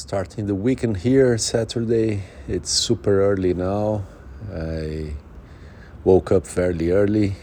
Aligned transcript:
starting 0.00 0.46
the 0.46 0.54
weekend 0.54 0.96
here 0.96 1.36
Saturday. 1.36 2.22
It's 2.48 2.70
super 2.70 3.20
early 3.20 3.52
now. 3.52 4.02
I 4.50 5.12
woke 6.04 6.32
up 6.32 6.46
fairly 6.46 6.90
early. 6.90 7.36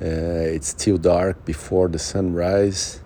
Uh, 0.00 0.54
it's 0.54 0.68
still 0.68 0.96
dark 0.96 1.44
before 1.44 1.88
the 1.88 1.98
sunrise. 1.98 3.00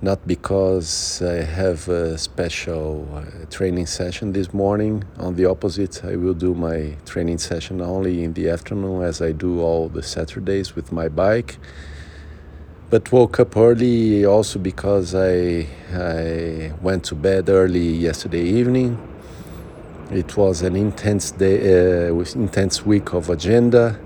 Not 0.00 0.26
because 0.26 1.20
I 1.20 1.44
have 1.44 1.90
a 1.90 2.16
special 2.16 3.06
uh, 3.14 3.44
training 3.50 3.86
session 3.86 4.32
this 4.32 4.54
morning. 4.54 5.04
On 5.18 5.36
the 5.36 5.44
opposite, 5.44 6.02
I 6.06 6.16
will 6.16 6.34
do 6.34 6.54
my 6.54 6.96
training 7.04 7.38
session 7.38 7.82
only 7.82 8.24
in 8.24 8.32
the 8.32 8.48
afternoon 8.48 9.02
as 9.02 9.20
I 9.20 9.32
do 9.32 9.60
all 9.60 9.90
the 9.90 10.02
Saturdays 10.02 10.74
with 10.74 10.90
my 10.90 11.08
bike 11.08 11.58
but 12.92 13.10
woke 13.10 13.40
up 13.40 13.56
early 13.56 14.22
also 14.26 14.58
because 14.58 15.14
I 15.14 15.66
I 15.94 16.72
went 16.82 17.04
to 17.04 17.14
bed 17.14 17.48
early 17.48 17.88
yesterday 17.88 18.44
evening. 18.44 18.98
It 20.10 20.36
was 20.36 20.60
an 20.60 20.76
intense 20.76 21.30
day, 21.30 22.10
uh, 22.10 22.14
intense 22.34 22.84
week 22.84 23.14
of 23.14 23.30
agenda. 23.30 23.98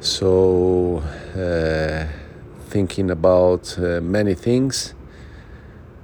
So 0.00 1.02
uh, 1.34 2.04
thinking 2.68 3.10
about 3.10 3.78
uh, 3.78 4.02
many 4.02 4.34
things, 4.34 4.92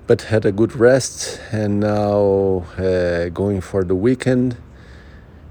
but 0.06 0.22
had 0.22 0.46
a 0.46 0.52
good 0.52 0.74
rest 0.76 1.38
and 1.52 1.80
now 1.80 2.64
uh, 2.78 3.28
going 3.28 3.60
for 3.60 3.84
the 3.84 3.94
weekend. 3.94 4.56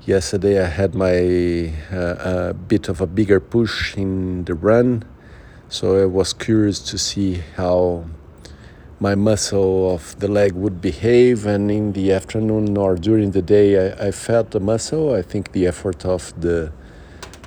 Yesterday 0.07 0.59
I 0.59 0.69
had 0.69 0.95
my 0.95 1.71
uh, 1.94 2.49
a 2.49 2.53
bit 2.55 2.89
of 2.89 2.99
a 2.99 3.05
bigger 3.05 3.39
push 3.39 3.95
in 3.95 4.45
the 4.45 4.55
run 4.55 5.03
so 5.69 6.01
I 6.01 6.05
was 6.05 6.33
curious 6.33 6.79
to 6.91 6.97
see 6.97 7.41
how 7.55 8.05
my 8.99 9.15
muscle 9.15 9.93
of 9.93 10.17
the 10.19 10.27
leg 10.27 10.53
would 10.53 10.81
behave. 10.81 11.45
And 11.45 11.69
in 11.69 11.93
the 11.93 12.13
afternoon 12.13 12.77
or 12.77 12.95
during 12.95 13.31
the 13.31 13.41
day, 13.41 13.91
I, 13.91 14.07
I 14.07 14.11
felt 14.11 14.52
the 14.52 14.59
muscle. 14.59 15.13
I 15.13 15.22
think 15.22 15.52
the 15.52 15.67
effort 15.67 16.05
of 16.05 16.33
the 16.39 16.72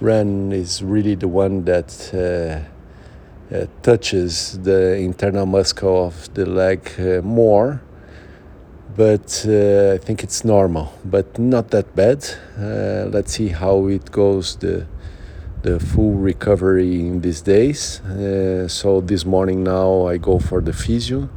run 0.01 0.53
is 0.53 0.83
really 0.83 1.15
the 1.15 1.29
one 1.29 1.65
that 1.65 1.91
uh, 2.13 3.55
uh, 3.55 3.67
touches 3.83 4.59
the 4.63 4.97
internal 4.97 5.47
muscle 5.47 6.07
of 6.07 6.33
the 6.35 6.45
leg 6.45 6.91
uh, 6.99 7.23
more. 7.23 7.81
But 8.97 9.47
uh, 9.49 9.95
I 9.95 9.99
think 9.99 10.25
it's 10.25 10.45
normal, 10.45 10.93
but 11.05 11.39
not 11.39 11.71
that 11.71 11.95
bad. 11.95 12.27
Uh, 12.59 13.09
let's 13.09 13.33
see 13.33 13.49
how 13.49 13.87
it 13.87 14.11
goes. 14.11 14.57
The 14.57 14.87
the 15.63 15.81
full 15.81 16.13
recovery 16.13 17.01
in 17.01 17.21
these 17.21 17.41
days. 17.41 18.01
Uh, 18.01 18.69
so 18.69 19.01
this 19.01 19.25
morning 19.25 19.65
now 19.65 20.07
I 20.07 20.17
go 20.17 20.39
for 20.39 20.61
the 20.61 20.73
physio. 20.73 21.29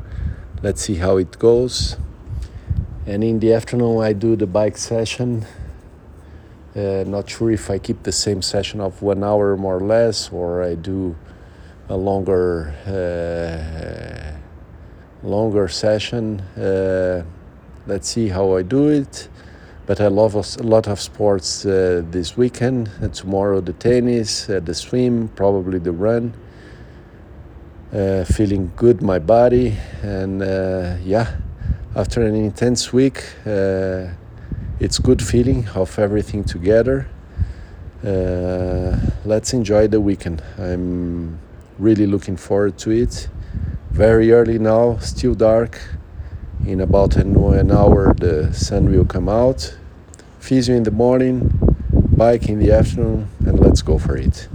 Let's 0.62 0.82
see 0.82 0.96
how 0.96 1.18
it 1.18 1.40
goes. 1.40 1.98
And 3.08 3.24
in 3.24 3.40
the 3.40 3.54
afternoon 3.54 4.04
I 4.04 4.14
do 4.14 4.36
the 4.36 4.46
bike 4.46 4.78
session. 4.78 5.46
Uh, 6.76 7.04
not 7.06 7.30
sure 7.30 7.52
if 7.52 7.70
I 7.70 7.80
keep 7.80 8.04
the 8.04 8.12
same 8.12 8.42
session 8.42 8.80
of 8.80 9.02
one 9.02 9.24
hour 9.24 9.58
more 9.58 9.78
or 9.78 9.82
less, 9.82 10.32
or 10.32 10.64
I 10.64 10.76
do 10.76 11.16
a 11.90 11.98
longer, 11.98 12.74
uh, 12.88 15.28
longer 15.28 15.68
session. 15.68 16.40
Uh, 16.56 17.26
let's 17.88 18.08
see 18.08 18.30
how 18.30 18.56
I 18.56 18.62
do 18.62 18.88
it. 18.88 19.28
But 19.92 20.00
I 20.00 20.08
love 20.08 20.36
a 20.36 20.64
lot 20.64 20.88
of 20.88 21.02
sports 21.02 21.66
uh, 21.66 22.02
this 22.12 22.38
weekend. 22.38 22.90
And 23.02 23.14
tomorrow, 23.14 23.60
the 23.60 23.74
tennis, 23.74 24.50
uh, 24.50 24.62
the 24.62 24.74
swim, 24.74 25.28
probably 25.36 25.80
the 25.80 25.92
run. 25.92 26.34
Uh, 27.92 28.24
feeling 28.24 28.72
good, 28.78 29.02
my 29.02 29.20
body. 29.20 29.76
And 30.02 30.42
uh, 30.42 30.96
yeah, 31.04 31.36
after 31.94 32.26
an 32.26 32.36
intense 32.36 32.94
week, 32.94 33.22
uh, 33.46 34.08
it's 34.80 34.98
good 34.98 35.22
feeling 35.22 35.68
of 35.76 36.00
everything 36.00 36.46
together. 36.46 37.10
Uh, 38.02 38.96
let's 39.26 39.52
enjoy 39.52 39.90
the 39.90 40.00
weekend. 40.00 40.42
I'm 40.58 41.38
really 41.80 42.08
looking 42.08 42.38
forward 42.38 42.78
to 42.78 42.92
it. 42.92 43.28
Very 43.90 44.32
early 44.32 44.58
now, 44.58 45.00
still 45.00 45.36
dark. 45.36 45.82
In 46.66 46.80
about 46.80 47.18
an 47.18 47.72
hour, 47.72 48.14
the 48.14 48.54
sun 48.54 48.90
will 48.90 49.04
come 49.04 49.28
out 49.28 49.76
physio 50.42 50.76
in 50.76 50.84
the 50.84 50.92
morning, 50.92 51.52
bike 52.18 52.50
in 52.50 52.60
the 52.60 52.72
afternoon, 52.72 53.28
and 53.46 53.60
let's 53.60 53.82
go 53.82 53.98
for 53.98 54.18
it. 54.18 54.50